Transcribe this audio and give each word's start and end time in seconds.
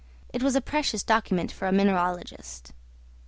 It 0.33 0.41
was 0.41 0.55
a 0.55 0.61
precious 0.61 1.03
document 1.03 1.51
for 1.51 1.67
a 1.67 1.71
mineralogist. 1.71 2.73